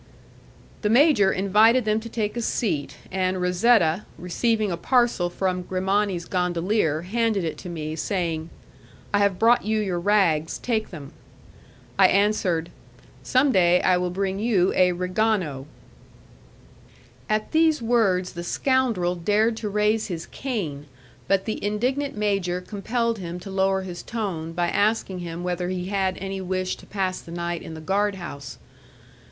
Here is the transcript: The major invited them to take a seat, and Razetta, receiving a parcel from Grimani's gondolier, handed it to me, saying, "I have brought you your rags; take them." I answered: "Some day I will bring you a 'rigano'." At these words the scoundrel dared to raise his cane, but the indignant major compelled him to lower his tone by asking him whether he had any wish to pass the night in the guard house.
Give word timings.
The 0.81 0.89
major 0.89 1.31
invited 1.31 1.85
them 1.85 1.99
to 1.99 2.09
take 2.09 2.35
a 2.35 2.41
seat, 2.41 2.97
and 3.11 3.37
Razetta, 3.37 4.03
receiving 4.17 4.71
a 4.71 4.75
parcel 4.75 5.29
from 5.29 5.61
Grimani's 5.61 6.25
gondolier, 6.25 7.03
handed 7.03 7.43
it 7.43 7.55
to 7.59 7.69
me, 7.69 7.95
saying, 7.95 8.49
"I 9.13 9.19
have 9.19 9.37
brought 9.37 9.63
you 9.63 9.79
your 9.79 9.99
rags; 9.99 10.57
take 10.57 10.89
them." 10.89 11.11
I 11.99 12.07
answered: 12.07 12.71
"Some 13.21 13.51
day 13.51 13.79
I 13.83 13.97
will 13.97 14.09
bring 14.09 14.39
you 14.39 14.73
a 14.75 14.91
'rigano'." 14.93 15.67
At 17.29 17.51
these 17.51 17.79
words 17.79 18.33
the 18.33 18.43
scoundrel 18.43 19.13
dared 19.13 19.55
to 19.57 19.69
raise 19.69 20.07
his 20.07 20.25
cane, 20.25 20.87
but 21.27 21.45
the 21.45 21.63
indignant 21.63 22.17
major 22.17 22.59
compelled 22.59 23.19
him 23.19 23.39
to 23.41 23.51
lower 23.51 23.83
his 23.83 24.01
tone 24.01 24.51
by 24.53 24.69
asking 24.69 25.19
him 25.19 25.43
whether 25.43 25.69
he 25.69 25.89
had 25.89 26.17
any 26.17 26.41
wish 26.41 26.75
to 26.77 26.87
pass 26.87 27.21
the 27.21 27.31
night 27.31 27.61
in 27.61 27.75
the 27.75 27.79
guard 27.81 28.15
house. 28.15 28.57